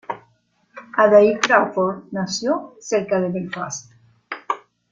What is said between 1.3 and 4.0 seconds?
Crawford nació cerca de Belfast.